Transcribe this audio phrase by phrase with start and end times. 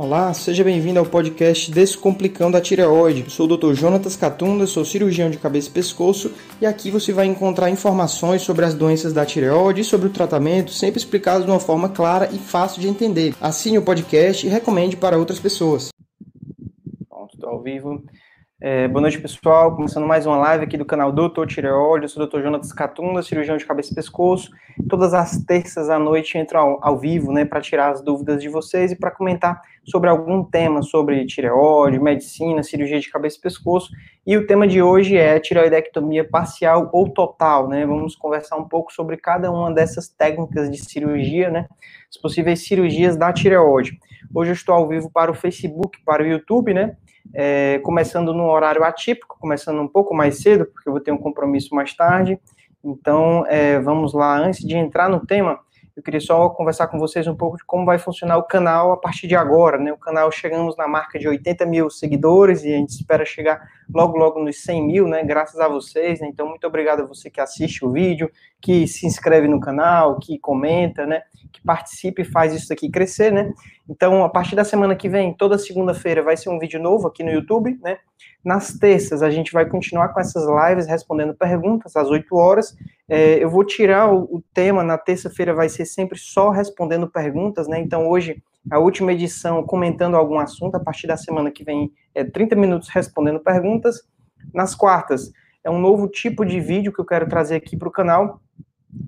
[0.00, 3.24] Olá, seja bem-vindo ao podcast Descomplicando a Tireoide.
[3.24, 3.74] Eu sou o Dr.
[3.74, 8.64] Jonatas Catunda, sou cirurgião de cabeça e pescoço e aqui você vai encontrar informações sobre
[8.64, 12.38] as doenças da tireoide e sobre o tratamento, sempre explicados de uma forma clara e
[12.38, 13.34] fácil de entender.
[13.40, 15.88] Assine o podcast e recomende para outras pessoas.
[17.08, 18.00] Pronto, estou ao vivo.
[18.60, 19.76] É, boa noite, pessoal.
[19.76, 22.06] Começando mais uma live aqui do canal Doutor Tireoide.
[22.06, 22.42] Eu sou o Dr.
[22.42, 24.50] Jonatas Catunda, cirurgião de cabeça e pescoço.
[24.88, 28.48] Todas as terças à noite entro ao, ao vivo, né, para tirar as dúvidas de
[28.48, 33.92] vocês e para comentar sobre algum tema sobre tireoide, medicina, cirurgia de cabeça e pescoço.
[34.26, 37.86] E o tema de hoje é tireoidectomia parcial ou total, né?
[37.86, 41.68] Vamos conversar um pouco sobre cada uma dessas técnicas de cirurgia, né?
[42.10, 44.00] As possíveis cirurgias da tireoide.
[44.34, 46.96] Hoje eu estou ao vivo para o Facebook, para o YouTube, né?
[47.34, 51.18] É, começando num horário atípico, começando um pouco mais cedo, porque eu vou ter um
[51.18, 52.38] compromisso mais tarde.
[52.82, 54.38] Então, é, vamos lá.
[54.38, 55.60] Antes de entrar no tema,
[55.98, 58.96] eu queria só conversar com vocês um pouco de como vai funcionar o canal a
[58.96, 59.92] partir de agora, né?
[59.92, 63.60] O canal chegamos na marca de 80 mil seguidores e a gente espera chegar
[63.92, 65.24] logo, logo nos 100 mil, né?
[65.24, 66.28] Graças a vocês, né?
[66.28, 70.38] Então, muito obrigado a você que assiste o vídeo, que se inscreve no canal, que
[70.38, 71.22] comenta, né?
[71.52, 73.52] Que participe e faz isso aqui crescer, né?
[73.88, 77.24] Então, a partir da semana que vem, toda segunda-feira vai ser um vídeo novo aqui
[77.24, 77.98] no YouTube, né?
[78.44, 82.76] Nas terças, a gente vai continuar com essas lives respondendo perguntas às 8 horas.
[83.08, 87.66] É, eu vou tirar o, o tema, na terça-feira vai ser sempre só respondendo perguntas,
[87.66, 87.80] né?
[87.80, 92.22] Então, hoje, a última edição comentando algum assunto, a partir da semana que vem, é
[92.22, 94.02] 30 minutos respondendo perguntas.
[94.52, 95.32] Nas quartas,
[95.64, 98.40] é um novo tipo de vídeo que eu quero trazer aqui para o canal,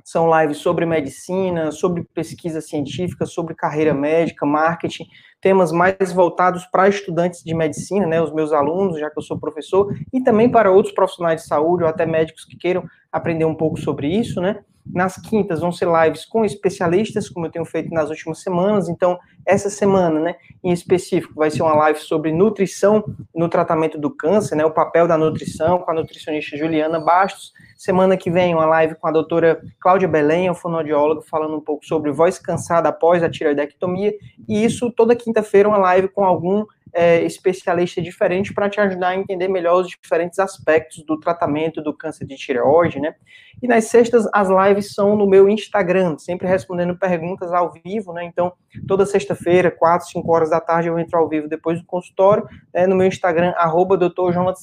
[0.04, 5.06] são lives sobre medicina, sobre pesquisa científica, sobre carreira médica, marketing,
[5.40, 9.38] temas mais voltados para estudantes de medicina, né, os meus alunos, já que eu sou
[9.38, 13.54] professor, e também para outros profissionais de saúde ou até médicos que queiram aprender um
[13.54, 14.62] pouco sobre isso, né?
[14.86, 18.88] Nas quintas vão ser lives com especialistas, como eu tenho feito nas últimas semanas.
[18.88, 24.10] Então, essa semana, né, em específico, vai ser uma live sobre nutrição no tratamento do
[24.10, 27.52] câncer, né, o papel da nutrição com a nutricionista Juliana Bastos.
[27.76, 31.84] Semana que vem, uma live com a doutora Cláudia Belém, a fonoaudióloga, falando um pouco
[31.86, 34.12] sobre voz cansada após a tireoidectomia.
[34.48, 39.16] E isso toda quinta-feira, uma live com algum é, especialista diferente para te ajudar a
[39.16, 43.14] entender melhor os diferentes aspectos do tratamento do câncer de tireoide, né?
[43.62, 48.24] E nas sextas, as lives são no meu Instagram, sempre respondendo perguntas ao vivo, né?
[48.24, 48.52] Então,
[48.88, 52.86] toda sexta-feira, 4, 5 horas da tarde, eu entro ao vivo depois do consultório, né,
[52.86, 53.98] no meu Instagram, arroba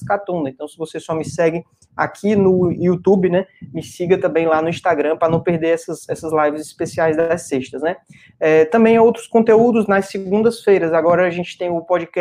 [0.06, 0.50] Catunda.
[0.50, 1.64] Então, se você só me segue
[1.96, 6.32] aqui no YouTube, né, me siga também lá no Instagram para não perder essas, essas
[6.32, 7.96] lives especiais das sextas, né?
[8.40, 10.92] É, também outros conteúdos nas segundas-feiras.
[10.92, 12.17] Agora a gente tem o podcast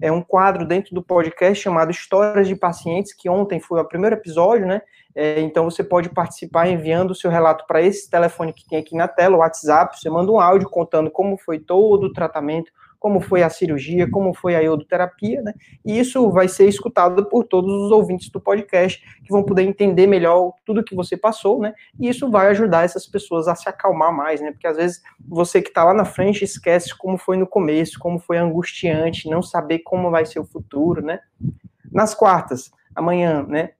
[0.00, 4.16] é um quadro dentro do podcast chamado Histórias de Pacientes, que ontem foi o primeiro
[4.16, 4.82] episódio, né?
[5.14, 8.94] É, então você pode participar enviando o seu relato para esse telefone que tem aqui
[8.94, 9.98] na tela, o WhatsApp.
[9.98, 12.70] Você manda um áudio contando como foi todo o tratamento,
[13.06, 15.54] como foi a cirurgia, como foi a iodoterapia, né?
[15.84, 20.08] E isso vai ser escutado por todos os ouvintes do podcast, que vão poder entender
[20.08, 21.72] melhor tudo que você passou, né?
[22.00, 24.50] E isso vai ajudar essas pessoas a se acalmar mais, né?
[24.50, 28.18] Porque às vezes você que está lá na frente esquece como foi no começo, como
[28.18, 31.20] foi angustiante, não saber como vai ser o futuro, né?
[31.92, 33.70] Nas quartas, amanhã, né?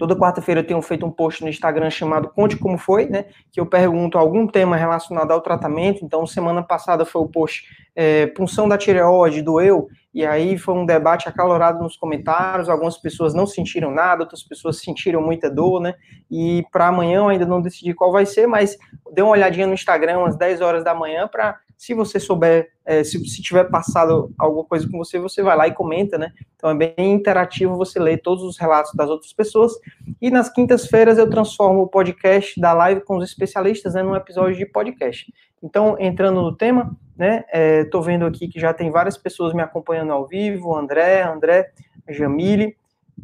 [0.00, 3.26] Toda quarta-feira eu tenho feito um post no Instagram chamado Conte Como Foi, né?
[3.52, 6.02] Que eu pergunto algum tema relacionado ao tratamento.
[6.02, 9.88] Então, semana passada foi o post é, Punção da Tireoide, doeu.
[10.14, 12.70] E aí foi um debate acalorado nos comentários.
[12.70, 15.94] Algumas pessoas não sentiram nada, outras pessoas sentiram muita dor, né?
[16.30, 18.78] E para amanhã eu ainda não decidi qual vai ser, mas
[19.12, 23.02] dê uma olhadinha no Instagram às 10 horas da manhã para se você souber, é,
[23.02, 26.30] se, se tiver passado alguma coisa com você, você vai lá e comenta, né?
[26.54, 29.72] Então é bem interativo você ler todos os relatos das outras pessoas.
[30.20, 34.58] E nas quintas-feiras eu transformo o podcast da live com os especialistas né, num episódio
[34.58, 35.32] de podcast.
[35.62, 37.44] Então, entrando no tema, né?
[37.50, 41.70] É, vendo aqui que já tem várias pessoas me acompanhando ao vivo, André, André,
[42.10, 42.76] Jamile,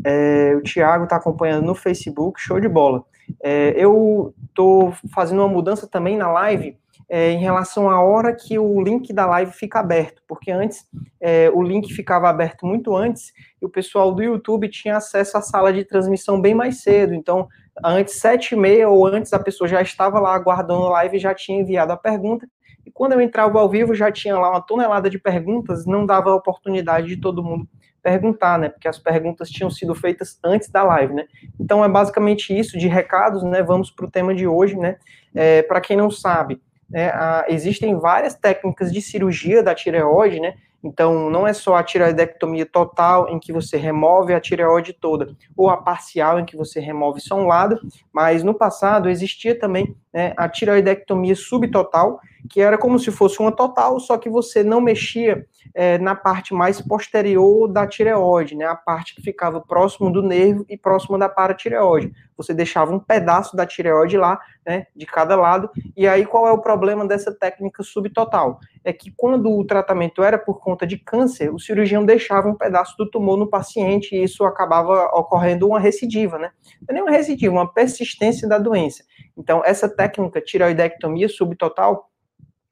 [0.02, 3.04] é, o Thiago está acompanhando no Facebook, show de bola.
[3.42, 6.78] É, eu estou fazendo uma mudança também na live
[7.08, 10.86] é, em relação à hora que o link da live fica aberto, porque antes
[11.20, 15.42] é, o link ficava aberto muito antes e o pessoal do YouTube tinha acesso à
[15.42, 17.14] sala de transmissão bem mais cedo.
[17.14, 17.46] Então,
[17.84, 21.20] antes, sete e meia ou antes, a pessoa já estava lá aguardando a live e
[21.20, 22.48] já tinha enviado a pergunta.
[22.84, 26.30] E quando eu entrava ao vivo, já tinha lá uma tonelada de perguntas, não dava
[26.30, 27.68] a oportunidade de todo mundo
[28.00, 28.68] perguntar, né?
[28.68, 31.26] Porque as perguntas tinham sido feitas antes da live, né?
[31.58, 33.64] Então é basicamente isso de recados, né?
[33.64, 34.96] Vamos para o tema de hoje, né?
[35.34, 40.54] É, para quem não sabe, né, a, existem várias técnicas de cirurgia da tireoide, né,
[40.84, 45.68] Então, não é só a tireoidectomia total, em que você remove a tireoide toda, ou
[45.68, 47.80] a parcial, em que você remove só um lado,
[48.12, 52.18] mas no passado existia também né, a tireoidectomia subtotal,
[52.48, 56.54] que era como se fosse uma total, só que você não mexia é, na parte
[56.54, 61.28] mais posterior da tireoide, né, a parte que ficava próximo do nervo e próximo da
[61.28, 62.14] paratireoide.
[62.34, 66.52] Você deixava um pedaço da tireoide lá, né, de cada lado, e aí qual é
[66.52, 68.58] o problema dessa técnica subtotal?
[68.82, 72.96] É que quando o tratamento era por conta de câncer, o cirurgião deixava um pedaço
[72.96, 76.52] do tumor no paciente e isso acabava ocorrendo uma recidiva, né?
[76.80, 79.04] Não é nem uma recidiva, uma persistência da doença.
[79.36, 82.08] Então, essa técnica tireoidectomia subtotal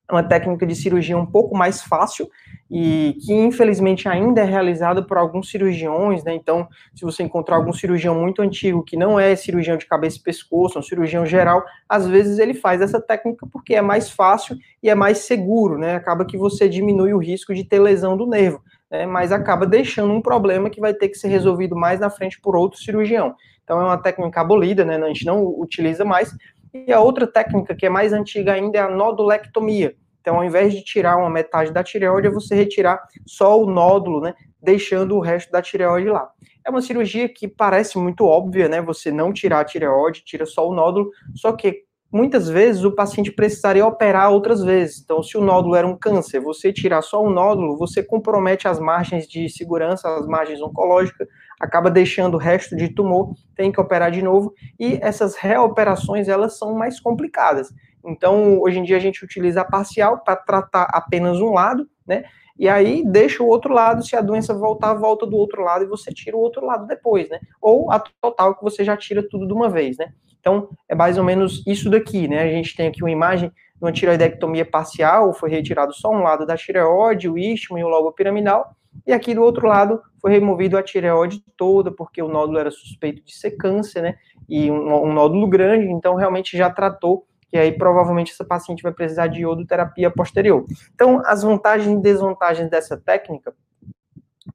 [0.09, 2.29] é uma técnica de cirurgia um pouco mais fácil
[2.71, 6.35] e que infelizmente ainda é realizada por alguns cirurgiões, né?
[6.35, 10.23] Então, se você encontrar algum cirurgião muito antigo que não é cirurgião de cabeça e
[10.23, 14.57] pescoço, é um cirurgião geral, às vezes ele faz essa técnica porque é mais fácil
[14.83, 15.95] e é mais seguro, né?
[15.95, 18.61] Acaba que você diminui o risco de ter lesão do nervo,
[18.91, 19.07] né?
[19.07, 22.57] Mas acaba deixando um problema que vai ter que ser resolvido mais na frente por
[22.57, 23.35] outro cirurgião.
[23.63, 24.97] Então, é uma técnica abolida, né?
[24.97, 26.31] A gente não utiliza mais,
[26.75, 29.95] e a outra técnica, que é mais antiga ainda, é a nodulectomia.
[30.21, 34.21] Então, ao invés de tirar uma metade da tireoide, é você retirar só o nódulo,
[34.21, 36.29] né, deixando o resto da tireoide lá.
[36.67, 40.69] É uma cirurgia que parece muito óbvia, né, você não tirar a tireoide, tira só
[40.69, 45.01] o nódulo, só que muitas vezes o paciente precisaria operar outras vezes.
[45.03, 48.79] Então, se o nódulo era um câncer, você tirar só o nódulo, você compromete as
[48.79, 51.27] margens de segurança, as margens oncológicas,
[51.61, 56.59] acaba deixando o resto de tumor, tem que operar de novo, e essas reoperações, elas
[56.59, 57.69] são mais complicadas.
[58.07, 62.25] Então, hoje em dia a gente utiliza a parcial para tratar apenas um lado, né,
[62.59, 65.89] e aí deixa o outro lado, se a doença voltar, volta do outro lado e
[65.89, 69.47] você tira o outro lado depois, né, ou a total que você já tira tudo
[69.47, 70.13] de uma vez, né.
[70.41, 73.83] Então, é mais ou menos isso daqui, né, a gente tem aqui uma imagem de
[73.83, 78.13] uma tiroidectomia parcial, foi retirado só um lado da tireoide, o istmo e o lobo
[78.13, 78.75] piramidal,
[79.07, 83.23] e aqui do outro lado foi removido a tireoide toda, porque o nódulo era suspeito
[83.25, 84.15] de ser câncer, né?
[84.49, 88.91] E um, um nódulo grande, então realmente já tratou que aí provavelmente essa paciente vai
[88.91, 90.67] precisar de iodoterapia posterior.
[90.93, 93.55] Então, as vantagens e desvantagens dessa técnica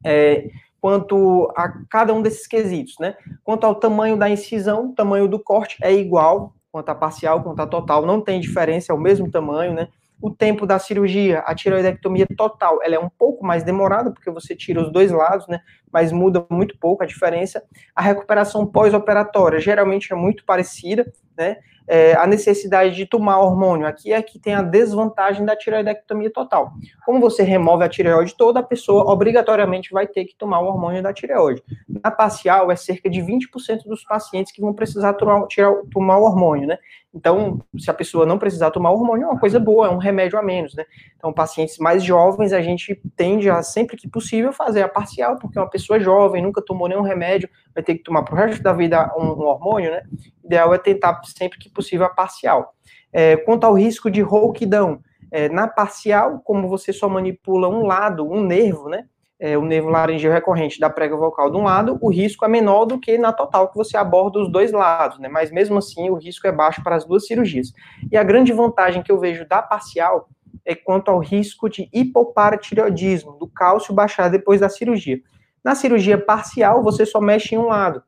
[0.04, 0.50] é,
[0.82, 3.16] quanto a cada um desses quesitos, né?
[3.42, 7.62] Quanto ao tamanho da incisão, o tamanho do corte é igual, quanto a parcial, quanto
[7.62, 9.88] a total, não tem diferença, é o mesmo tamanho, né?
[10.22, 14.54] O tempo da cirurgia, a tiroidectomia total, ela é um pouco mais demorada, porque você
[14.54, 15.62] tira os dois lados, né?
[15.90, 17.64] Mas muda muito pouco a diferença.
[17.96, 21.60] A recuperação pós-operatória geralmente é muito parecida, né?
[21.90, 23.88] É, a necessidade de tomar hormônio.
[23.88, 26.72] Aqui é que tem a desvantagem da tireoidectomia total.
[27.04, 31.02] Como você remove a tireoide toda, a pessoa obrigatoriamente vai ter que tomar o hormônio
[31.02, 31.64] da tireoide.
[32.04, 36.26] Na parcial, é cerca de 20% dos pacientes que vão precisar tomar, tirar, tomar o
[36.26, 36.78] hormônio, né?
[37.14, 40.38] Então, se a pessoa não precisar tomar hormônio, é uma coisa boa, é um remédio
[40.38, 40.86] a menos, né?
[41.18, 45.58] Então, pacientes mais jovens, a gente tende a, sempre que possível, fazer a parcial, porque
[45.58, 49.12] uma pessoa jovem, nunca tomou nenhum remédio, vai ter que tomar pro resto da vida
[49.18, 50.04] um, um hormônio, né?
[50.44, 52.74] O ideal é tentar, sempre que possível, a parcial.
[53.12, 58.30] É, quanto ao risco de rouquidão, é, na parcial, como você só manipula um lado,
[58.30, 59.06] um nervo, né?
[59.40, 62.86] é, o nervo laringeu recorrente da prega vocal de um lado, o risco é menor
[62.86, 65.30] do que na total, que você aborda os dois lados, né?
[65.30, 67.72] Mas mesmo assim, o risco é baixo para as duas cirurgias.
[68.12, 70.28] E a grande vantagem que eu vejo da parcial
[70.66, 75.22] é quanto ao risco de hipoparatireoidismo, do cálcio baixar depois da cirurgia.
[75.64, 78.04] Na cirurgia parcial, você só mexe em um lado.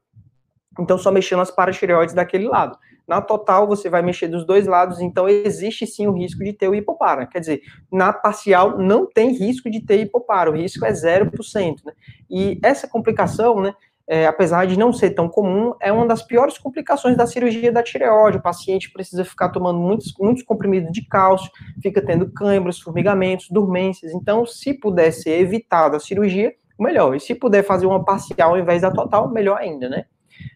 [0.78, 2.78] Então, só mexendo as paratireoides daquele lado.
[3.12, 6.70] Na total, você vai mexer dos dois lados, então existe sim o risco de ter
[6.70, 7.26] o hipopara.
[7.26, 7.62] Quer dizer,
[7.92, 11.84] na parcial não tem risco de ter hipopara, o risco é 0%.
[11.84, 11.92] Né?
[12.30, 13.74] E essa complicação, né,
[14.08, 17.84] é, apesar de não ser tão comum, é uma das piores complicações da cirurgia da
[17.84, 18.38] tireoide.
[18.38, 21.52] O paciente precisa ficar tomando muitos, muitos comprimidos de cálcio,
[21.84, 24.14] fica tendo câimbras, formigamentos, dormências.
[24.14, 27.14] Então, se puder ser evitada a cirurgia, melhor.
[27.14, 30.06] E se puder fazer uma parcial ao invés da total, melhor ainda, né?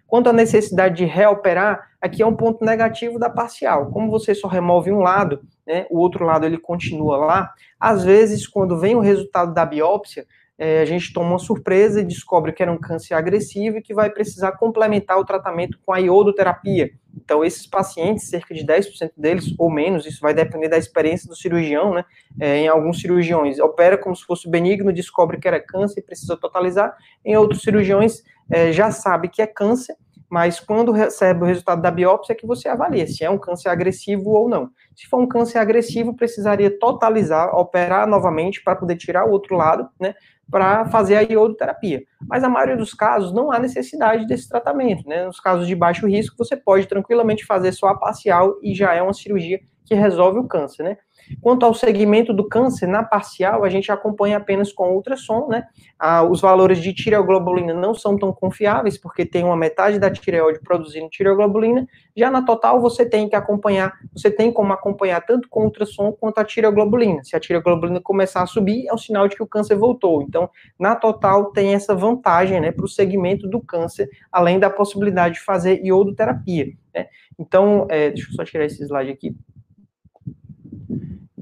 [0.07, 3.91] Quanto à necessidade de reoperar, aqui é um ponto negativo da parcial.
[3.91, 8.47] Como você só remove um lado, né, o outro lado ele continua lá, às vezes,
[8.47, 10.25] quando vem o resultado da biópsia,
[10.57, 13.93] é, a gente toma uma surpresa e descobre que era um câncer agressivo e que
[13.93, 16.91] vai precisar complementar o tratamento com a iodoterapia.
[17.15, 21.35] Então, esses pacientes, cerca de 10% deles, ou menos, isso vai depender da experiência do
[21.35, 22.05] cirurgião, né?
[22.39, 26.37] É, em alguns cirurgiões, opera como se fosse benigno, descobre que era câncer e precisa
[26.37, 26.95] totalizar.
[27.23, 29.95] Em outros cirurgiões, é, já sabe que é câncer,
[30.29, 33.69] mas quando recebe o resultado da biópsia é que você avalia se é um câncer
[33.69, 34.69] agressivo ou não.
[34.95, 39.89] Se for um câncer agressivo, precisaria totalizar, operar novamente para poder tirar o outro lado,
[39.99, 40.15] né,
[40.49, 42.03] para fazer a iodoterapia.
[42.27, 45.25] Mas a maioria dos casos não há necessidade desse tratamento, né?
[45.25, 49.01] Nos casos de baixo risco, você pode tranquilamente fazer só a parcial e já é
[49.01, 50.97] uma cirurgia que resolve o câncer, né?
[51.41, 55.67] Quanto ao segmento do câncer, na parcial, a gente acompanha apenas com ultrassom, né?
[55.97, 60.59] Ah, os valores de tireoglobulina não são tão confiáveis, porque tem uma metade da tireoide
[60.59, 61.87] produzindo tireoglobulina.
[62.15, 66.39] Já na total, você tem que acompanhar, você tem como acompanhar tanto com ultrassom quanto
[66.39, 67.23] a tireoglobulina.
[67.23, 70.21] Se a tireoglobulina começar a subir, é um sinal de que o câncer voltou.
[70.21, 75.35] Então, na total, tem essa vantagem, né, para o segmento do câncer, além da possibilidade
[75.35, 76.73] de fazer iodoterapia.
[76.93, 77.07] Né?
[77.37, 79.35] Então, é, deixa eu só tirar esse slide aqui.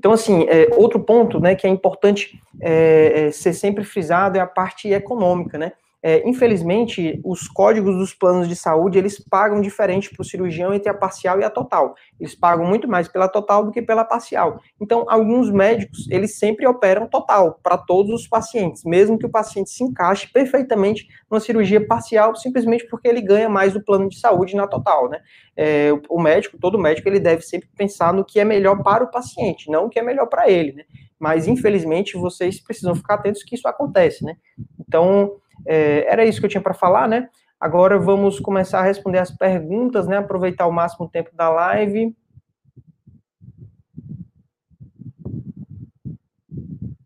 [0.03, 4.41] Então, assim, é, outro ponto, né, que é importante é, é, ser sempre frisado é
[4.41, 5.72] a parte econômica, né?
[6.05, 10.89] É, infelizmente, os códigos dos planos de saúde, eles pagam diferente para o cirurgião entre
[10.89, 11.95] a parcial e a total.
[12.19, 14.60] Eles pagam muito mais pela total do que pela parcial.
[14.81, 19.69] Então, alguns médicos, eles sempre operam total para todos os pacientes, mesmo que o paciente
[19.69, 24.57] se encaixe perfeitamente numa cirurgia parcial, simplesmente porque ele ganha mais do plano de saúde
[24.57, 25.22] na total, né?
[25.55, 29.12] É, o médico, todo médico, ele deve sempre pensar no que é melhor para o
[29.12, 30.83] paciente, não o que é melhor para ele, né?
[31.17, 34.36] Mas, infelizmente, vocês precisam ficar atentos que isso acontece, né?
[34.77, 37.29] Então, é, era isso que eu tinha para falar, né?
[37.60, 40.17] Agora vamos começar a responder as perguntas, né?
[40.17, 42.13] Aproveitar o máximo tempo da live.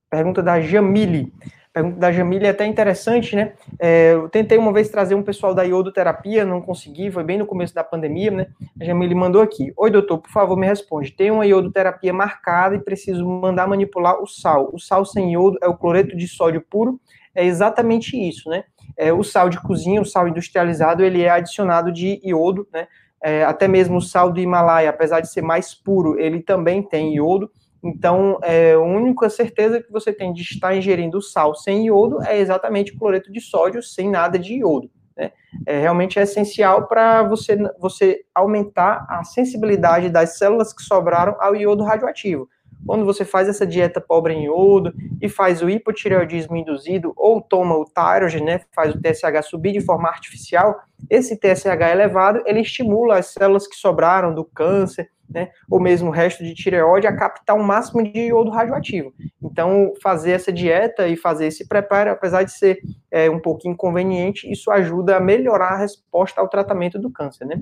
[0.10, 1.32] Pergunta da Jamile.
[1.72, 3.54] Pergunta da Jamile é até interessante, né?
[3.80, 7.46] É, eu tentei uma vez trazer um pessoal da iodoterapia, não consegui, foi bem no
[7.46, 8.48] começo da pandemia, né?
[8.82, 9.72] A Jamile mandou aqui.
[9.78, 11.12] Oi, doutor, por favor, me responde.
[11.12, 14.72] Tenho uma iodoterapia marcada e preciso mandar manipular o sal.
[14.74, 17.00] O sal sem iodo é o cloreto de sódio puro
[17.38, 18.64] é exatamente isso, né?
[18.98, 22.88] É, o sal de cozinha, o sal industrializado, ele é adicionado de iodo, né?
[23.24, 27.16] É, até mesmo o sal do Himalaia, apesar de ser mais puro, ele também tem
[27.16, 27.52] iodo.
[27.84, 32.40] Então, é, a única certeza que você tem de estar ingerindo sal sem iodo é
[32.40, 34.90] exatamente cloreto de sódio sem nada de iodo.
[35.16, 35.32] Né?
[35.66, 41.56] É, realmente é essencial para você, você aumentar a sensibilidade das células que sobraram ao
[41.56, 42.50] iodo radioativo.
[42.86, 47.76] Quando você faz essa dieta pobre em iodo e faz o hipotireoidismo induzido ou toma
[47.76, 50.80] o Tyrogen, né, faz o TSH subir de forma artificial,
[51.10, 56.12] esse TSH elevado, ele estimula as células que sobraram do câncer, né, ou mesmo o
[56.12, 59.14] resto de tireoide a captar o máximo de iodo radioativo.
[59.44, 62.80] Então, fazer essa dieta e fazer esse preparo, apesar de ser
[63.12, 67.62] é, um pouco inconveniente, isso ajuda a melhorar a resposta ao tratamento do câncer, né?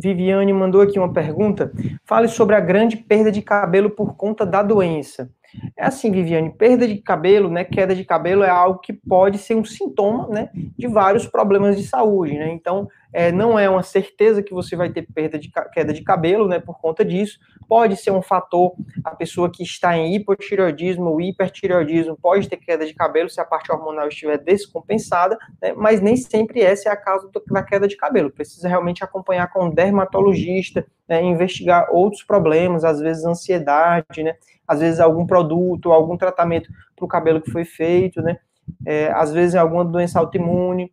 [0.00, 1.70] Viviane mandou aqui uma pergunta.
[2.04, 5.30] Fale sobre a grande perda de cabelo por conta da doença.
[5.76, 9.56] É assim, Viviane, perda de cabelo, né, queda de cabelo é algo que pode ser
[9.56, 12.52] um sintoma, né, de vários problemas de saúde, né?
[12.52, 16.46] Então, é, não é uma certeza que você vai ter perda de queda de cabelo,
[16.46, 17.38] né, por conta disso.
[17.68, 18.74] Pode ser um fator,
[19.04, 23.44] a pessoa que está em hipotireoidismo ou hipertireoidismo pode ter queda de cabelo se a
[23.44, 27.96] parte hormonal estiver descompensada, né, mas nem sempre essa é a causa da queda de
[27.96, 28.30] cabelo.
[28.30, 34.34] Precisa realmente acompanhar com um dermatologista, né, investigar outros problemas, às vezes ansiedade, né,
[34.66, 38.38] às vezes algum produto, algum tratamento para o cabelo que foi feito, né,
[38.86, 40.92] é, às vezes alguma doença autoimune.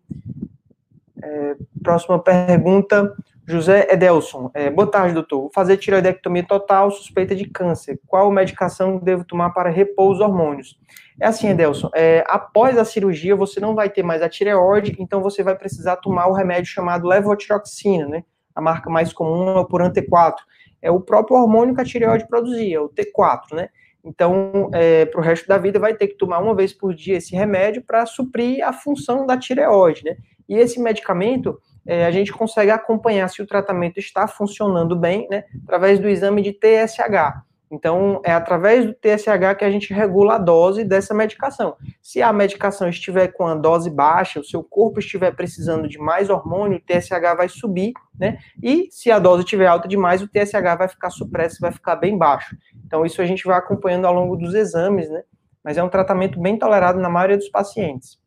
[1.21, 3.15] É, próxima pergunta,
[3.47, 4.51] José Edelson.
[4.53, 5.41] É, boa tarde, doutor.
[5.41, 7.99] Vou fazer tiroidectomia total, suspeita de câncer.
[8.05, 10.77] Qual medicação devo tomar para repor os hormônios?
[11.19, 15.21] É assim, Edelson, é, após a cirurgia você não vai ter mais a tireoide, então
[15.21, 18.23] você vai precisar tomar o remédio chamado levotiroxina, né?
[18.53, 20.35] A marca mais comum é o Puran T4.
[20.81, 23.69] É o próprio hormônio que a tireoide produzia, o T4, né?
[24.03, 27.17] Então, é, para o resto da vida, vai ter que tomar uma vez por dia
[27.17, 30.17] esse remédio para suprir a função da tireoide, né?
[30.47, 35.43] E esse medicamento, é, a gente consegue acompanhar se o tratamento está funcionando bem, né,
[35.63, 37.47] através do exame de TSH.
[37.69, 41.75] Então, é através do TSH que a gente regula a dose dessa medicação.
[42.01, 46.29] Se a medicação estiver com a dose baixa, o seu corpo estiver precisando de mais
[46.29, 48.37] hormônio, o TSH vai subir, né?
[48.63, 52.17] E se a dose estiver alta demais, o TSH vai ficar supresso, vai ficar bem
[52.17, 52.55] baixo.
[52.85, 55.23] Então, isso a gente vai acompanhando ao longo dos exames, né?
[55.61, 58.17] Mas é um tratamento bem tolerado na maioria dos pacientes.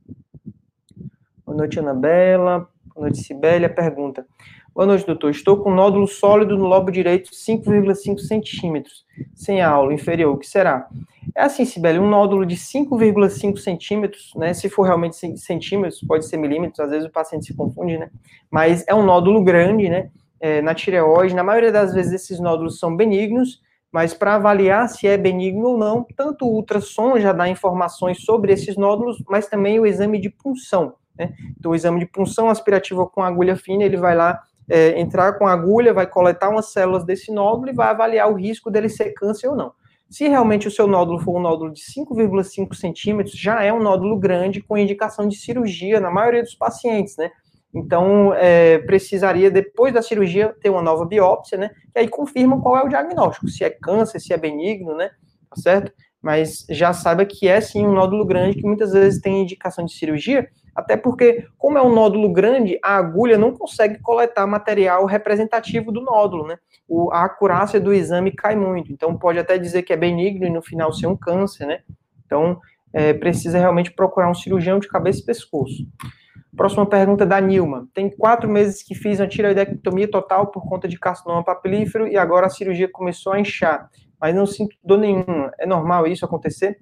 [1.51, 2.69] Boa noite, Anabela.
[2.95, 3.69] Boa noite, Sibélia.
[3.69, 4.25] Pergunta.
[4.73, 5.33] Boa noite, doutor.
[5.33, 9.05] Estou com nódulo sólido no lobo direito, 5,5 centímetros,
[9.35, 10.33] sem aula, inferior.
[10.33, 10.87] O que será?
[11.35, 14.55] É assim, Sibélia, um nódulo de 5,5 centímetros, né?
[14.55, 18.11] Se for realmente centímetros, pode ser milímetros, às vezes o paciente se confunde, né?
[18.49, 20.09] Mas é um nódulo grande, né?
[20.39, 25.09] É, na tireoide, na maioria das vezes esses nódulos são benignos, mas para avaliar se
[25.09, 29.81] é benigno ou não, tanto o ultrassom já dá informações sobre esses nódulos, mas também
[29.81, 30.95] o exame de punção.
[31.21, 31.35] Né?
[31.59, 35.47] Então, o exame de punção aspirativa com agulha fina, ele vai lá é, entrar com
[35.47, 39.13] a agulha, vai coletar umas células desse nódulo e vai avaliar o risco dele ser
[39.13, 39.73] câncer ou não.
[40.09, 44.19] Se realmente o seu nódulo for um nódulo de 5,5 centímetros, já é um nódulo
[44.19, 47.31] grande com indicação de cirurgia na maioria dos pacientes, né?
[47.73, 51.71] Então, é, precisaria, depois da cirurgia, ter uma nova biópsia, né?
[51.93, 55.11] Que aí confirma qual é o diagnóstico, se é câncer, se é benigno, né?
[55.49, 55.93] Tá certo?
[56.21, 59.93] Mas já saiba que é sim um nódulo grande, que muitas vezes tem indicação de
[59.93, 65.91] cirurgia, até porque, como é um nódulo grande, a agulha não consegue coletar material representativo
[65.91, 66.59] do nódulo, né?
[66.89, 68.93] O, a acurácia do exame cai muito.
[68.93, 71.81] Então, pode até dizer que é benigno e no final ser um câncer, né?
[72.25, 72.61] Então,
[72.93, 75.87] é, precisa realmente procurar um cirurgião de cabeça e pescoço.
[76.57, 77.89] Próxima pergunta da Nilma.
[77.95, 82.47] Tem quatro meses que fiz uma tireoidectomia total por conta de carcinoma papilífero e agora
[82.47, 83.89] a cirurgia começou a inchar,
[84.21, 85.53] mas não sinto dor nenhuma.
[85.59, 86.79] É normal isso acontecer?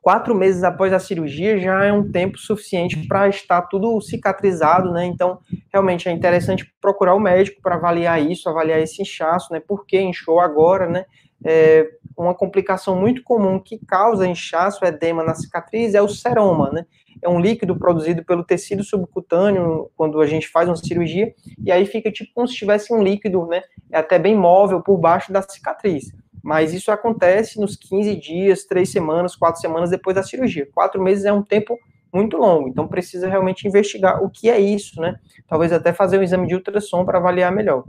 [0.00, 5.04] Quatro meses após a cirurgia já é um tempo suficiente para estar tudo cicatrizado, né?
[5.04, 5.38] Então,
[5.72, 9.60] realmente é interessante procurar o médico para avaliar isso, avaliar esse inchaço, né?
[9.60, 11.04] Por que inchou agora, né?
[11.44, 16.84] É, uma complicação muito comum que causa inchaço, edema na cicatriz é o seroma, né?
[17.22, 21.86] é um líquido produzido pelo tecido subcutâneo quando a gente faz uma cirurgia, e aí
[21.86, 23.62] fica tipo como se tivesse um líquido, né?
[23.90, 26.12] É até bem móvel por baixo da cicatriz.
[26.42, 30.68] Mas isso acontece nos 15 dias, 3 semanas, 4 semanas depois da cirurgia.
[30.74, 31.78] 4 meses é um tempo
[32.12, 35.20] muito longo, então precisa realmente investigar o que é isso, né?
[35.46, 37.84] Talvez até fazer um exame de ultrassom para avaliar melhor.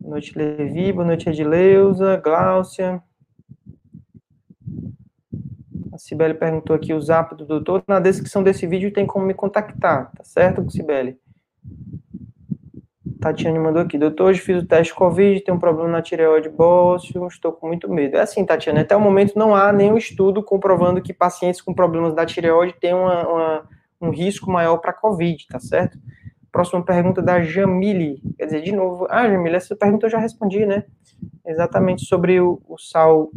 [0.00, 0.92] Boa noite, Levi.
[0.92, 3.02] Boa noite, Edileuza, Gláucia.
[5.92, 7.84] A Sibeli perguntou aqui o zap do doutor.
[7.86, 11.18] Na descrição desse vídeo tem como me contactar, tá certo, Sibeli?
[13.22, 17.24] Tatiane mandou aqui, doutor, hoje fiz o teste Covid, tem um problema na tireoide bócio,
[17.28, 18.16] estou com muito medo.
[18.16, 22.14] É assim, Tatiane, até o momento não há nenhum estudo comprovando que pacientes com problemas
[22.14, 23.68] da tireoide têm uma, uma,
[24.00, 25.96] um risco maior para Covid, tá certo?
[26.50, 30.66] Próxima pergunta da Jamile, quer dizer, de novo, ah, Jamile, essa pergunta eu já respondi,
[30.66, 30.84] né?
[31.46, 33.30] Exatamente sobre o, o sal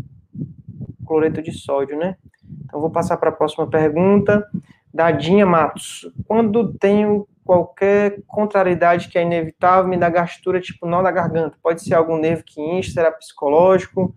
[1.06, 2.18] cloreto de sódio, né?
[2.66, 4.44] Então, vou passar para a próxima pergunta,
[4.92, 6.12] da Dinha Matos.
[6.28, 11.56] Quando tenho qualquer contrariedade que é inevitável, me dá gastura, tipo nó da garganta.
[11.62, 14.16] Pode ser algum nervo que incha, será psicológico?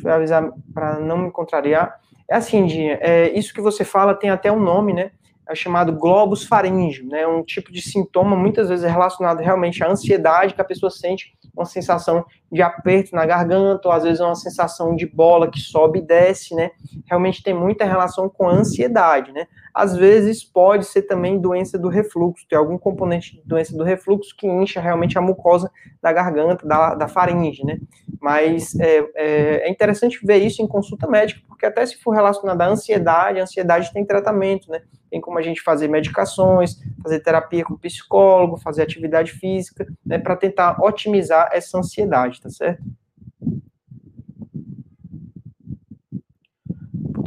[0.00, 1.98] Fui avisar para não me contrariar.
[2.30, 5.10] É assim, Dinha, é, isso que você fala tem até um nome, né?
[5.48, 7.26] É chamado globus faríngeo, né?
[7.26, 11.32] Um tipo de sintoma, muitas vezes é relacionado realmente à ansiedade que a pessoa sente
[11.56, 15.98] uma sensação de aperto na garganta, ou às vezes uma sensação de bola que sobe
[15.98, 16.70] e desce, né?
[17.06, 19.46] Realmente tem muita relação com a ansiedade, né?
[19.78, 24.34] Às vezes pode ser também doença do refluxo, tem algum componente de doença do refluxo
[24.36, 25.70] que incha realmente a mucosa
[26.02, 27.78] da garganta, da, da faringe, né?
[28.20, 32.60] Mas é, é, é interessante ver isso em consulta médica, porque até se for relacionado
[32.60, 34.82] à ansiedade, a ansiedade tem tratamento, né?
[35.08, 40.34] Tem como a gente fazer medicações, fazer terapia com psicólogo, fazer atividade física, né, para
[40.34, 42.82] tentar otimizar essa ansiedade, tá certo?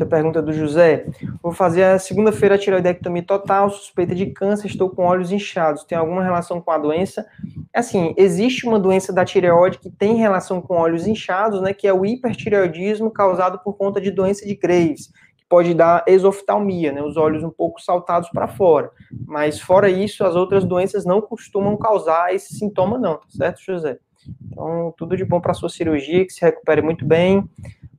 [0.05, 1.05] Pergunta do José.
[1.41, 5.83] Vou fazer a segunda-feira a tiroidectomia total, suspeita de câncer, estou com olhos inchados.
[5.83, 7.25] Tem alguma relação com a doença?
[7.73, 11.93] Assim, existe uma doença da tireoide que tem relação com olhos inchados, né, que é
[11.93, 15.11] o hipertireoidismo causado por conta de doença de Graves,
[15.49, 18.89] pode dar exoftalmia, né, os olhos um pouco saltados para fora.
[19.25, 23.97] Mas fora isso, as outras doenças não costumam causar esse sintoma não, tá certo, José?
[24.47, 27.49] Então, tudo de bom para sua cirurgia, que se recupere muito bem.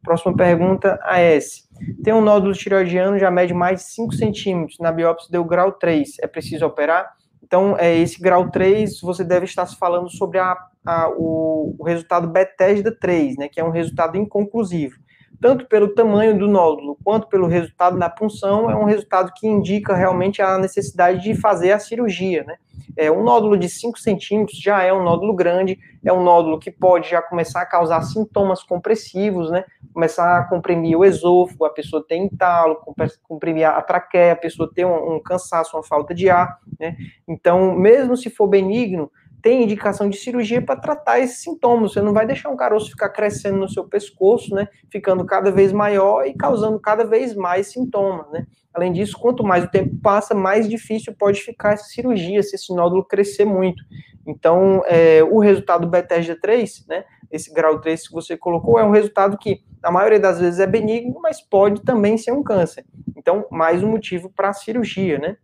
[0.02, 1.68] Próxima pergunta, AS.
[2.02, 6.18] Tem um nódulo tireoidiano, já mede mais de 5 centímetros, na biópsia deu grau 3,
[6.20, 7.12] é preciso operar?
[7.42, 11.84] Então, é, esse grau 3, você deve estar se falando sobre a, a, o, o
[11.84, 15.01] resultado Bethesda 3, né, que é um resultado inconclusivo
[15.42, 19.92] tanto pelo tamanho do nódulo quanto pelo resultado da punção, é um resultado que indica
[19.92, 22.56] realmente a necessidade de fazer a cirurgia, né?
[22.96, 26.70] É, um nódulo de 5 centímetros já é um nódulo grande, é um nódulo que
[26.70, 29.64] pode já começar a causar sintomas compressivos, né?
[29.92, 32.78] Começar a comprimir o esôfago, a pessoa tem entalo,
[33.22, 36.96] comprimir a traqueia, a pessoa tem um, um cansaço, uma falta de ar, né?
[37.26, 39.10] Então, mesmo se for benigno,
[39.42, 41.92] tem indicação de cirurgia para tratar esses sintomas.
[41.92, 44.68] Você não vai deixar um caroço ficar crescendo no seu pescoço, né?
[44.90, 48.46] Ficando cada vez maior e causando cada vez mais sintomas, né?
[48.72, 52.74] Além disso, quanto mais o tempo passa, mais difícil pode ficar essa cirurgia, se esse
[52.74, 53.82] nódulo crescer muito.
[54.26, 57.04] Então, é, o resultado Bethesda 3, né?
[57.30, 60.66] Esse grau 3 que você colocou, é um resultado que, na maioria das vezes, é
[60.66, 62.84] benigno, mas pode também ser um câncer.
[63.16, 65.36] Então, mais um motivo para a cirurgia, né?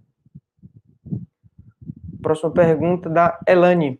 [2.29, 3.99] Próxima pergunta da Elane.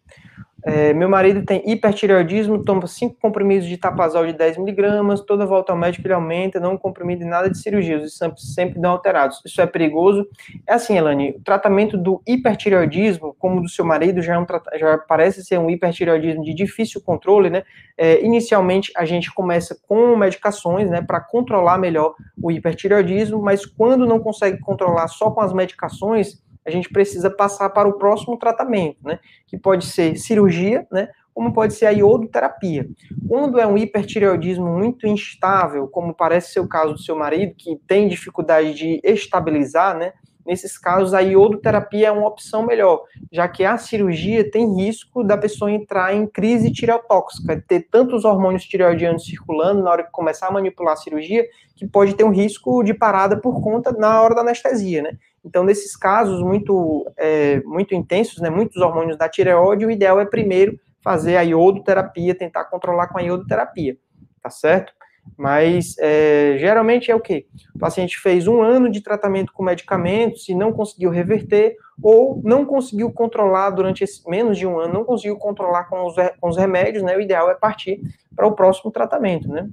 [0.63, 5.73] É, meu marido tem hipertireoidismo, toma cinco comprimidos de tapazol de 10 miligramas, toda volta
[5.73, 9.41] ao médico ele aumenta, não comprimido nada de cirurgia, os exames sempre dão alterados.
[9.47, 10.29] Isso é perigoso?
[10.67, 14.47] É assim, Elane, o tratamento do hipertireoidismo, como do seu marido, já, é um,
[14.79, 17.63] já parece ser um hipertireoidismo de difícil controle, né?
[17.97, 24.05] É, inicialmente, a gente começa com medicações, né, para controlar melhor o hipertireoidismo, mas quando
[24.05, 28.99] não consegue controlar só com as medicações, a gente precisa passar para o próximo tratamento,
[29.03, 29.19] né?
[29.47, 31.09] Que pode ser cirurgia, né?
[31.33, 32.87] Como pode ser a iodoterapia.
[33.27, 37.77] Quando é um hipertireoidismo muito instável, como parece ser o caso do seu marido, que
[37.87, 40.13] tem dificuldade de estabilizar, né?
[40.49, 45.37] Nesses casos, a iodoterapia é uma opção melhor, já que a cirurgia tem risco da
[45.37, 50.51] pessoa entrar em crise tireotóxica, ter tantos hormônios tireoidianos circulando na hora que começar a
[50.51, 54.41] manipular a cirurgia, que pode ter um risco de parada por conta na hora da
[54.41, 55.19] anestesia, né?
[55.45, 60.27] Então, nesses casos muito, é, muito intensos, né, muitos hormônios da tireoide, o ideal é
[60.27, 63.97] primeiro fazer a iodoterapia, tentar controlar com a iodoterapia,
[64.43, 64.93] tá certo?
[65.37, 67.47] Mas é, geralmente é o quê?
[67.75, 72.65] O paciente fez um ano de tratamento com medicamentos e não conseguiu reverter, ou não
[72.65, 76.57] conseguiu controlar durante esse, menos de um ano, não conseguiu controlar com os, com os
[76.57, 77.17] remédios, né?
[77.17, 78.01] O ideal é partir
[78.35, 79.69] para o próximo tratamento, né?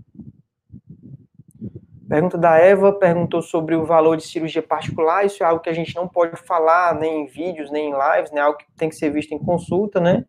[2.08, 5.26] Pergunta da Eva perguntou sobre o valor de cirurgia particular.
[5.26, 8.32] Isso é algo que a gente não pode falar nem em vídeos, nem em lives,
[8.32, 8.42] né?
[8.42, 10.24] Algo que tem que ser visto em consulta, né?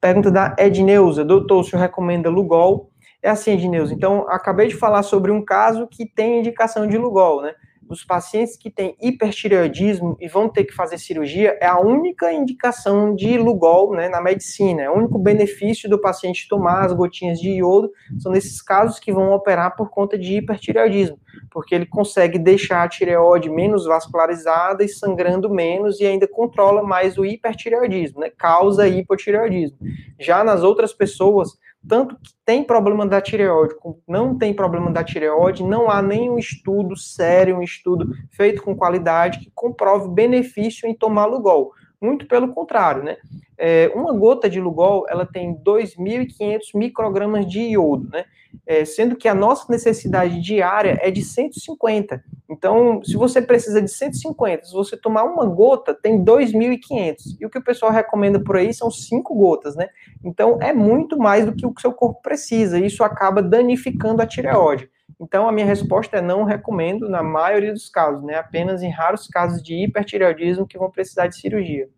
[0.00, 1.24] Pergunta da Edneuza.
[1.24, 2.90] Doutor, o senhor recomenda Lugol?
[3.22, 3.94] É assim, Edneuza.
[3.94, 7.54] Então, acabei de falar sobre um caso que tem indicação de Lugol, né?
[7.92, 13.14] Os pacientes que têm hipertireoidismo e vão ter que fazer cirurgia é a única indicação
[13.14, 14.80] de Lugol né, na medicina.
[14.80, 17.90] É o único benefício do paciente tomar as gotinhas de iodo.
[18.18, 21.18] São nesses casos que vão operar por conta de hipertireoidismo,
[21.50, 27.18] porque ele consegue deixar a tireoide menos vascularizada e sangrando menos e ainda controla mais
[27.18, 28.30] o hipertireoidismo, né?
[28.38, 29.76] Causa hipotireoidismo.
[30.18, 33.74] Já nas outras pessoas, tanto que tem problema da tireoide,
[34.06, 39.40] não tem problema da tireoide, não há nenhum estudo sério, um estudo feito com qualidade
[39.40, 41.72] que comprove benefício em tomar Lugol.
[42.00, 43.16] Muito pelo contrário, né?
[43.56, 48.24] É, uma gota de Lugol, ela tem 2.500 microgramas de iodo, né?
[48.66, 52.22] É, sendo que a nossa necessidade diária é de 150.
[52.48, 57.36] Então, se você precisa de 150, se você tomar uma gota, tem 2.500.
[57.40, 59.88] E o que o pessoal recomenda por aí são cinco gotas, né?
[60.22, 62.78] Então, é muito mais do que o que seu corpo precisa.
[62.78, 64.88] E isso acaba danificando a tireoide.
[65.20, 68.34] Então, a minha resposta é não recomendo na maioria dos casos, né?
[68.34, 71.88] Apenas em raros casos de hipertireoidismo que vão precisar de cirurgia.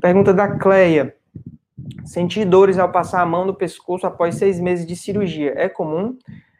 [0.00, 1.16] Pergunta da Cleia.
[2.04, 6.16] Sentir dores ao passar a mão no pescoço após seis meses de cirurgia é comum?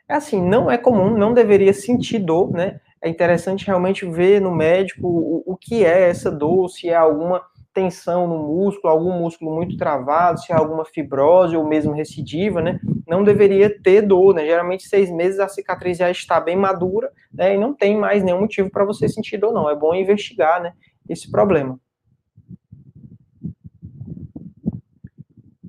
[0.08, 2.80] É assim, não é comum, não deveria sentir dor, né?
[3.00, 7.42] É interessante realmente ver no médico o, o que é essa dor, se é alguma
[7.74, 12.78] tensão no músculo, algum músculo muito travado, se é alguma fibrose ou mesmo recidiva, né?
[13.06, 14.46] Não deveria ter dor, né?
[14.46, 17.54] Geralmente, seis meses a cicatriz já está bem madura, né?
[17.54, 19.68] E não tem mais nenhum motivo para você sentir dor, não.
[19.68, 20.72] É bom investigar, né?
[21.08, 21.78] Esse problema.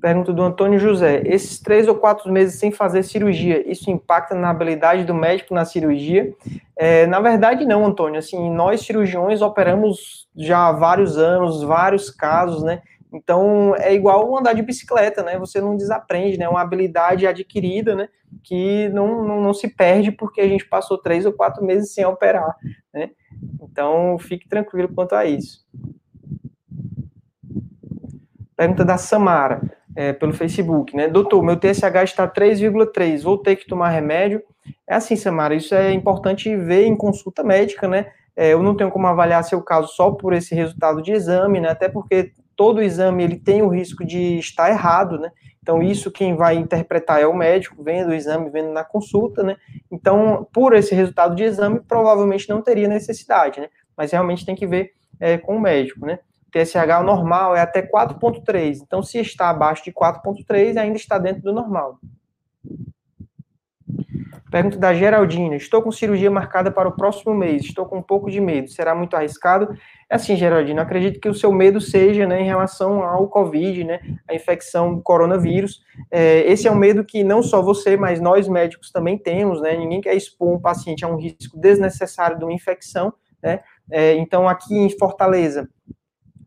[0.06, 4.50] Pergunta do Antônio José: esses três ou quatro meses sem fazer cirurgia, isso impacta na
[4.50, 6.32] habilidade do médico na cirurgia?
[6.76, 8.20] É, na verdade, não, Antônio.
[8.20, 12.82] Assim, nós cirurgiões operamos já há vários anos, vários casos, né?
[13.12, 15.36] Então é igual andar de bicicleta, né?
[15.40, 16.44] Você não desaprende, né?
[16.44, 18.08] É uma habilidade adquirida, né?
[18.44, 22.04] Que não, não, não se perde porque a gente passou três ou quatro meses sem
[22.04, 22.54] operar,
[22.94, 23.10] né?
[23.60, 25.66] Então fique tranquilo quanto a isso.
[28.56, 31.08] Pergunta da Samara é, pelo Facebook, né?
[31.08, 34.42] Doutor, meu TSH está 3,3, vou ter que tomar remédio.
[34.86, 38.06] É assim, Samara, isso é importante ver em consulta médica, né?
[38.36, 41.70] É, eu não tenho como avaliar seu caso só por esse resultado de exame, né?
[41.70, 45.32] Até porque todo exame ele tem o risco de estar errado, né?
[45.62, 49.56] Então, isso quem vai interpretar é o médico, vendo o exame, vendo na consulta, né?
[49.90, 53.68] Então, por esse resultado de exame, provavelmente não teria necessidade, né?
[53.96, 56.18] Mas realmente tem que ver é, com o médico, né?
[56.52, 58.78] TSH normal é até 4,3.
[58.82, 61.98] Então, se está abaixo de 4,3, ainda está dentro do normal.
[64.50, 65.56] Pergunta da Geraldina.
[65.56, 67.64] Estou com cirurgia marcada para o próximo mês.
[67.64, 68.70] Estou com um pouco de medo.
[68.70, 69.76] Será muito arriscado?
[70.08, 70.82] É assim, Geraldina.
[70.82, 75.02] Acredito que o seu medo seja né, em relação ao Covid, né, a infecção do
[75.02, 75.82] coronavírus.
[76.10, 79.60] É, esse é um medo que não só você, mas nós médicos também temos.
[79.60, 79.76] Né?
[79.76, 83.12] Ninguém quer expor um paciente a um risco desnecessário de uma infecção.
[83.42, 83.60] Né?
[83.90, 85.68] É, então, aqui em Fortaleza,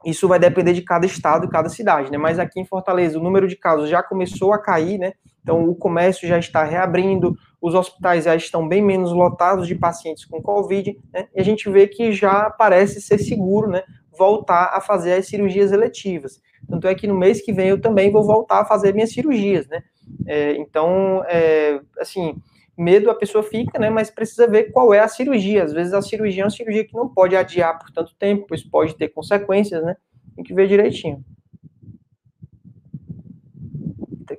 [0.05, 2.17] isso vai depender de cada estado e cada cidade, né?
[2.17, 5.13] Mas aqui em Fortaleza, o número de casos já começou a cair, né?
[5.41, 10.25] Então, o comércio já está reabrindo, os hospitais já estão bem menos lotados de pacientes
[10.25, 11.27] com Covid, né?
[11.35, 13.83] E a gente vê que já parece ser seguro, né?
[14.17, 16.41] Voltar a fazer as cirurgias eletivas.
[16.67, 19.67] Tanto é que no mês que vem eu também vou voltar a fazer minhas cirurgias,
[19.67, 19.83] né?
[20.25, 22.35] É, então, é, assim,
[22.79, 23.89] medo a pessoa fica, né?
[23.89, 25.63] Mas precisa ver qual é a cirurgia.
[25.63, 28.63] Às vezes a cirurgia é uma cirurgia que não pode adiar por tanto tempo, pois
[28.63, 29.95] pode ter consequências, né?
[30.35, 31.23] Tem que ver direitinho.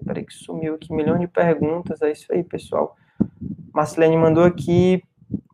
[0.05, 2.03] Peraí que sumiu aqui, milhão de perguntas.
[2.03, 2.97] É isso aí, pessoal.
[3.73, 5.01] Marcelene mandou aqui.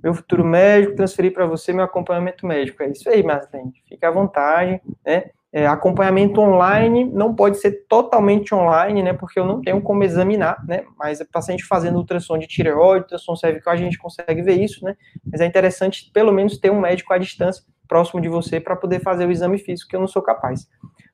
[0.02, 2.82] meu futuro médico, transferir para você meu acompanhamento médico.
[2.82, 3.74] É isso aí, Marlene.
[3.86, 5.30] Fique à vontade, né?
[5.56, 9.14] É, acompanhamento online não pode ser totalmente online, né?
[9.14, 10.84] Porque eu não tenho como examinar, né?
[10.98, 14.94] Mas o paciente fazendo ultrassom de tireoide, ultrassom cervical, a gente consegue ver isso, né?
[15.24, 19.00] Mas é interessante, pelo menos, ter um médico à distância próximo de você para poder
[19.00, 20.68] fazer o exame físico, que eu não sou capaz.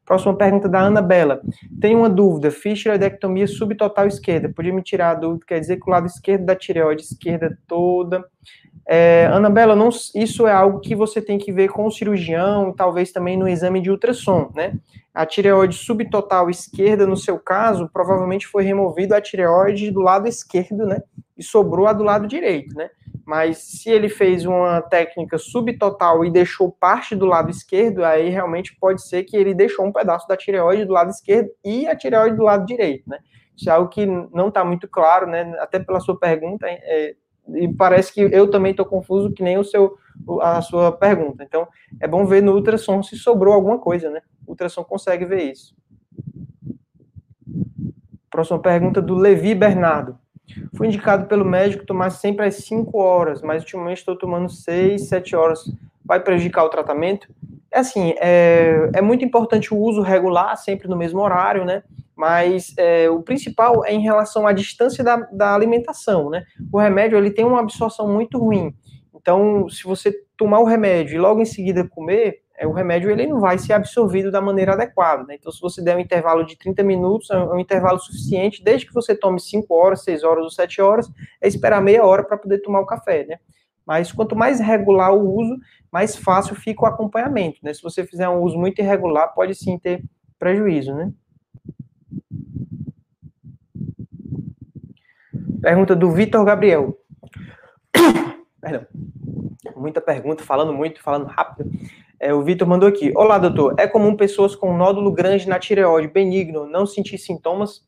[0.04, 1.40] Próxima pergunta da Ana Bela.
[1.80, 2.50] Tenho uma dúvida.
[2.50, 4.48] Fiz tireoidectomia subtotal esquerda.
[4.48, 5.44] Podia me tirar a dúvida?
[5.46, 8.24] Quer dizer que o lado esquerdo da tireoide esquerda toda.
[8.86, 12.74] É, Anabela, não, isso é algo que você tem que ver com o cirurgião e
[12.74, 14.74] talvez também no exame de ultrassom, né?
[15.14, 20.86] A tireoide subtotal esquerda, no seu caso, provavelmente foi removido a tireoide do lado esquerdo,
[20.86, 21.00] né?
[21.36, 22.90] E sobrou a do lado direito, né?
[23.24, 28.76] Mas se ele fez uma técnica subtotal e deixou parte do lado esquerdo, aí realmente
[28.80, 32.36] pode ser que ele deixou um pedaço da tireoide do lado esquerdo e a tireoide
[32.36, 33.18] do lado direito, né?
[33.56, 35.54] Isso é algo que não está muito claro, né?
[35.60, 37.14] Até pela sua pergunta, é,
[37.48, 39.96] e parece que eu também estou confuso que nem o seu
[40.40, 41.42] a sua pergunta.
[41.42, 41.66] Então,
[42.00, 44.20] é bom ver no ultrassom se sobrou alguma coisa, né?
[44.46, 45.74] O ultrassom consegue ver isso.
[48.30, 50.18] Próxima pergunta do Levi Bernardo.
[50.76, 55.34] Fui indicado pelo médico tomar sempre às 5 horas, mas ultimamente estou tomando 6, 7
[55.34, 55.64] horas.
[56.04, 57.28] Vai prejudicar o tratamento?
[57.70, 61.82] É assim, é, é muito importante o uso regular, sempre no mesmo horário, né?
[62.22, 66.44] Mas é, o principal é em relação à distância da, da alimentação, né?
[66.72, 68.72] O remédio, ele tem uma absorção muito ruim.
[69.12, 73.26] Então, se você tomar o remédio e logo em seguida comer, é, o remédio ele
[73.26, 75.24] não vai ser absorvido da maneira adequada.
[75.24, 75.34] Né?
[75.34, 78.94] Então, se você der um intervalo de 30 minutos, é um intervalo suficiente, desde que
[78.94, 82.58] você tome 5 horas, 6 horas ou 7 horas, é esperar meia hora para poder
[82.58, 83.40] tomar o café, né?
[83.84, 85.56] Mas quanto mais regular o uso,
[85.90, 87.74] mais fácil fica o acompanhamento, né?
[87.74, 90.04] Se você fizer um uso muito irregular, pode sim ter
[90.38, 91.12] prejuízo, né?
[95.62, 96.98] Pergunta do Vitor Gabriel.
[98.60, 98.84] Perdão.
[99.76, 101.70] Muita pergunta, falando muito, falando rápido.
[102.18, 103.12] É, o Vitor mandou aqui.
[103.14, 103.76] Olá, doutor.
[103.78, 107.84] É comum pessoas com nódulo grande na tireoide, benigno, não sentir sintomas?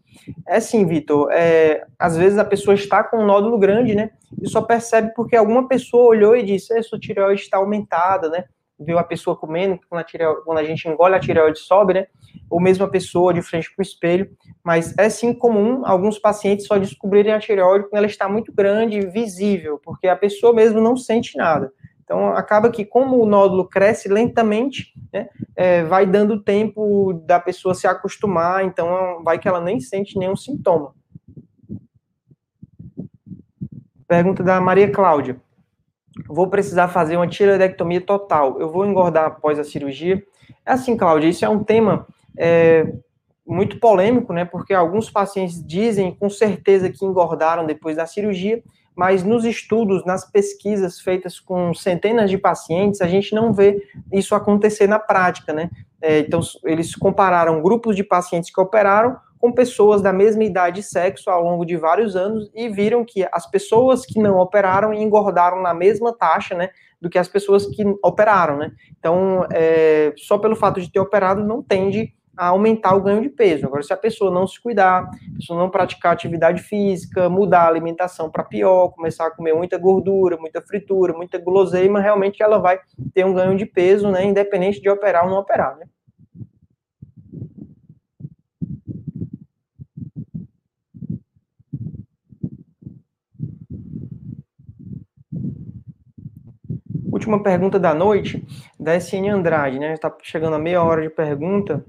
[0.46, 1.32] É sim, Vitor.
[1.32, 4.10] É, às vezes a pessoa está com um nódulo grande, né?
[4.40, 8.44] E só percebe porque alguma pessoa olhou e disse: sua tireoide está aumentada, né?
[8.84, 12.06] Viu a pessoa comendo, quando a, quando a gente engole, a tireoide sobe, né?
[12.50, 14.30] Ou mesmo a pessoa de frente para o espelho.
[14.62, 18.98] Mas é sim comum alguns pacientes só descobrirem a tireoide quando ela está muito grande
[18.98, 21.72] e visível, porque a pessoa mesmo não sente nada.
[22.04, 27.74] Então, acaba que, como o nódulo cresce lentamente, né, é, vai dando tempo da pessoa
[27.74, 30.94] se acostumar, então vai que ela nem sente nenhum sintoma.
[34.06, 35.40] Pergunta da Maria Cláudia.
[36.26, 38.60] Vou precisar fazer uma tireoidectomia total.
[38.60, 40.22] Eu vou engordar após a cirurgia?
[40.64, 42.06] É assim, Cláudia, isso é um tema
[42.38, 42.86] é,
[43.46, 44.44] muito polêmico, né?
[44.44, 48.62] Porque alguns pacientes dizem com certeza que engordaram depois da cirurgia,
[48.94, 54.34] mas nos estudos, nas pesquisas feitas com centenas de pacientes, a gente não vê isso
[54.34, 55.70] acontecer na prática, né?
[56.00, 60.82] É, então, eles compararam grupos de pacientes que operaram com pessoas da mesma idade e
[60.82, 65.60] sexo ao longo de vários anos e viram que as pessoas que não operaram engordaram
[65.60, 68.72] na mesma taxa, né, do que as pessoas que operaram, né?
[68.98, 73.28] Então, é, só pelo fato de ter operado não tende a aumentar o ganho de
[73.28, 73.66] peso.
[73.66, 77.68] Agora, se a pessoa não se cuidar, a pessoa não praticar atividade física, mudar a
[77.68, 82.78] alimentação para pior, começar a comer muita gordura, muita fritura, muita guloseima, realmente ela vai
[83.12, 85.86] ter um ganho de peso, né, independente de operar ou não operar, né?
[97.14, 98.44] Última pergunta da noite,
[98.78, 99.94] da SN Andrade, né?
[99.94, 101.84] Está chegando a meia hora de pergunta.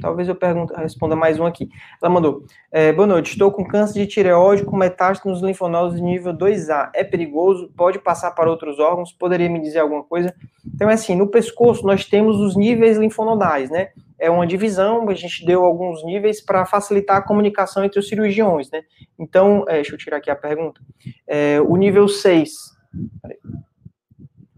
[0.00, 1.68] Talvez eu pergunte, responda mais um aqui.
[2.02, 6.32] Ela mandou: é, Boa noite, estou com câncer de tireoide com metástase nos linfonodos nível
[6.32, 6.90] 2A.
[6.94, 7.70] É perigoso?
[7.76, 9.12] Pode passar para outros órgãos?
[9.12, 10.34] Poderia me dizer alguma coisa?
[10.74, 13.88] Então, é assim: no pescoço nós temos os níveis linfonodais, né?
[14.18, 18.70] É uma divisão, a gente deu alguns níveis para facilitar a comunicação entre os cirurgiões,
[18.70, 18.82] né?
[19.18, 20.80] Então, é, deixa eu tirar aqui a pergunta.
[21.26, 22.50] É, o nível 6.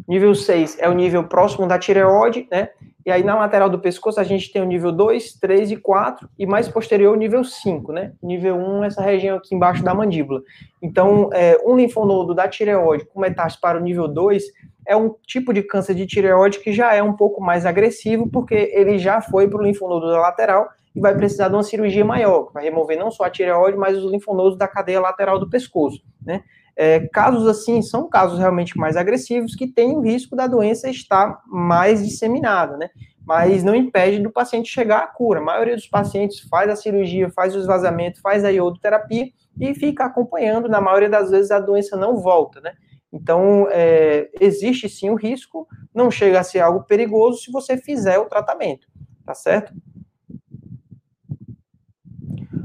[0.08, 2.70] Nível 6 é o nível próximo da tireoide, né?
[3.04, 6.28] E aí, na lateral do pescoço, a gente tem o nível 2, 3 e 4,
[6.38, 8.12] e mais posterior, o nível 5, né?
[8.22, 10.40] Nível 1, essa região aqui embaixo da mandíbula.
[10.80, 14.44] Então, é, um linfonodo da tireoide com metástase para o nível 2
[14.86, 18.54] é um tipo de câncer de tireoide que já é um pouco mais agressivo, porque
[18.72, 22.46] ele já foi para o linfonodo da lateral e vai precisar de uma cirurgia maior,
[22.46, 26.02] que vai remover não só a tireoide, mas os linfonodos da cadeia lateral do pescoço,
[26.24, 26.42] né?
[26.74, 31.42] É, casos assim são casos realmente mais agressivos que têm o risco da doença estar
[31.46, 32.90] mais disseminada, né?
[33.24, 35.40] Mas não impede do paciente chegar à cura.
[35.40, 39.28] A maioria dos pacientes faz a cirurgia, faz o esvaziamento, faz a iodoterapia
[39.60, 40.68] e fica acompanhando.
[40.68, 42.72] Na maioria das vezes a doença não volta, né?
[43.12, 48.18] Então, é, existe sim o risco, não chega a ser algo perigoso se você fizer
[48.18, 48.88] o tratamento,
[49.26, 49.72] tá certo?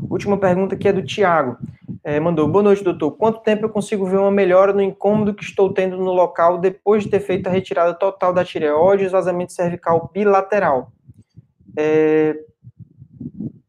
[0.10, 1.58] Última pergunta aqui é do Tiago.
[2.10, 3.12] É, mandou, boa noite, doutor.
[3.12, 7.04] Quanto tempo eu consigo ver uma melhora no incômodo que estou tendo no local depois
[7.04, 10.90] de ter feito a retirada total da tireoide e esvaziamento cervical bilateral?
[11.78, 12.40] É,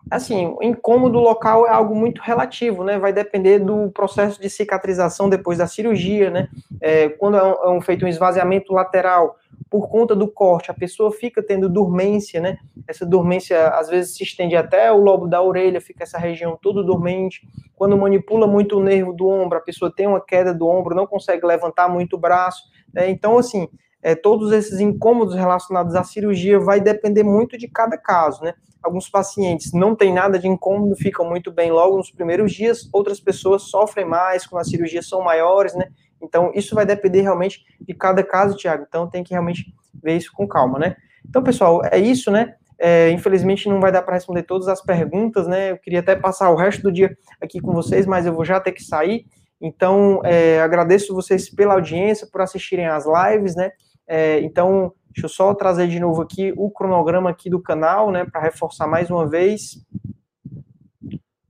[0.09, 2.96] assim, o incômodo local é algo muito relativo, né?
[2.96, 6.48] Vai depender do processo de cicatrização depois da cirurgia, né?
[6.81, 9.35] É, quando é, um, é um, feito um esvaziamento lateral,
[9.71, 12.59] por conta do corte, a pessoa fica tendo dormência, né?
[12.87, 16.83] Essa dormência às vezes se estende até o lobo da orelha, fica essa região toda
[16.83, 17.47] dormente.
[17.75, 21.07] Quando manipula muito o nervo do ombro, a pessoa tem uma queda do ombro, não
[21.07, 22.62] consegue levantar muito o braço.
[22.92, 23.11] Né?
[23.11, 23.68] Então, assim,
[24.03, 28.55] é, todos esses incômodos relacionados à cirurgia vai depender muito de cada caso, né?
[28.83, 33.18] Alguns pacientes não têm nada de incômodo, ficam muito bem logo nos primeiros dias, outras
[33.21, 35.90] pessoas sofrem mais quando as cirurgias são maiores, né?
[36.22, 38.85] Então, isso vai depender realmente de cada caso, Tiago.
[38.88, 40.96] Então, tem que realmente ver isso com calma, né?
[41.28, 42.54] Então, pessoal, é isso, né?
[42.81, 45.72] É, infelizmente não vai dar para responder todas as perguntas, né?
[45.72, 48.61] Eu queria até passar o resto do dia aqui com vocês, mas eu vou já
[48.61, 49.26] ter que sair.
[49.61, 53.72] Então, é, agradeço vocês pela audiência, por assistirem às lives, né?
[54.07, 58.24] É, então, deixa eu só trazer de novo aqui o cronograma aqui do canal, né,
[58.24, 59.85] para reforçar mais uma vez.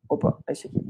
[0.09, 0.81] Opa, é esse aqui.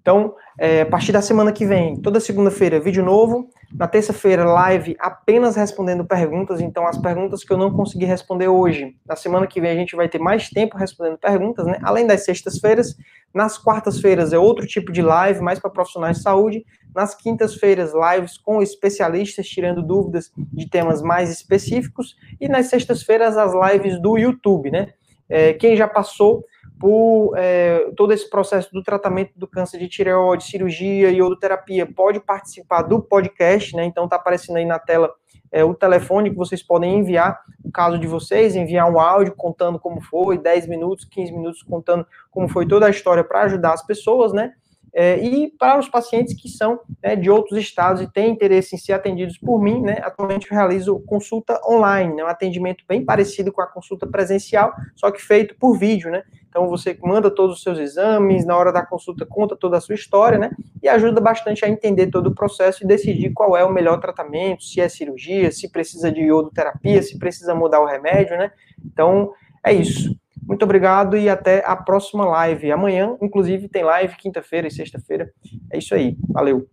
[0.00, 3.48] Então, é, a partir da semana que vem, toda segunda-feira, vídeo novo.
[3.72, 6.60] Na terça-feira, live apenas respondendo perguntas.
[6.60, 9.94] Então, as perguntas que eu não consegui responder hoje, na semana que vem a gente
[9.94, 11.78] vai ter mais tempo respondendo perguntas, né?
[11.82, 12.96] Além das sextas-feiras.
[13.32, 16.64] Nas quartas-feiras é outro tipo de live, mais para profissionais de saúde.
[16.94, 22.16] Nas quintas-feiras, lives com especialistas tirando dúvidas de temas mais específicos.
[22.40, 24.88] E nas sextas-feiras, as lives do YouTube, né?
[25.28, 26.44] É, quem já passou
[26.80, 32.18] por é, todo esse processo do tratamento do câncer de tireoide, cirurgia e odoterapia, pode
[32.18, 33.84] participar do podcast, né?
[33.84, 35.12] Então tá aparecendo aí na tela
[35.52, 39.78] é, o telefone que vocês podem enviar o caso de vocês, enviar um áudio contando
[39.78, 43.86] como foi, 10 minutos, 15 minutos contando como foi toda a história para ajudar as
[43.86, 44.54] pessoas, né?
[44.92, 48.78] É, e para os pacientes que são né, de outros estados e têm interesse em
[48.78, 53.52] ser atendidos por mim, né, atualmente eu realizo consulta online, né, um atendimento bem parecido
[53.52, 56.22] com a consulta presencial, só que feito por vídeo, né?
[56.48, 59.94] Então você manda todos os seus exames, na hora da consulta conta toda a sua
[59.94, 60.50] história, né?
[60.82, 64.64] E ajuda bastante a entender todo o processo e decidir qual é o melhor tratamento,
[64.64, 68.50] se é cirurgia, se precisa de iodoterapia, se precisa mudar o remédio, né?
[68.84, 69.32] Então
[69.64, 70.19] é isso.
[70.50, 72.72] Muito obrigado e até a próxima live.
[72.72, 75.32] Amanhã, inclusive, tem live quinta-feira e sexta-feira.
[75.70, 76.16] É isso aí.
[76.28, 76.68] Valeu.